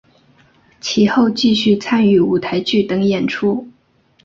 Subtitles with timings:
[0.79, 3.69] 其后继续参与舞台剧等演出。